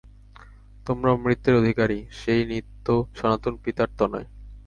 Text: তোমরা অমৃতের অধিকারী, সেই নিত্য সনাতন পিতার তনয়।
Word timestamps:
তোমরা 0.87 1.09
অমৃতের 1.11 1.53
অধিকারী, 1.55 1.99
সেই 2.11 2.41
নিত্য 2.45 2.87
সনাতন 3.15 3.53
পিতার 3.63 3.89
তনয়। 3.97 4.27